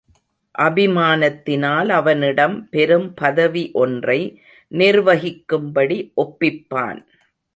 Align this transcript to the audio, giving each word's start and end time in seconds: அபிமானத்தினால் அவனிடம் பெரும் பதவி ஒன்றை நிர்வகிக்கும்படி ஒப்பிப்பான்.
அபிமானத்தினால் 0.55 1.89
அவனிடம் 1.89 2.55
பெரும் 2.69 3.13
பதவி 3.13 3.63
ஒன்றை 3.73 4.17
நிர்வகிக்கும்படி 4.71 5.97
ஒப்பிப்பான். 6.17 6.99